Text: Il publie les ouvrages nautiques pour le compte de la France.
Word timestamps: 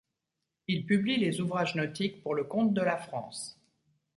Il 0.67 0.87
publie 0.87 1.17
les 1.17 1.41
ouvrages 1.41 1.75
nautiques 1.75 2.23
pour 2.23 2.33
le 2.33 2.43
compte 2.45 2.73
de 2.73 2.81
la 2.81 2.97
France. 2.97 3.55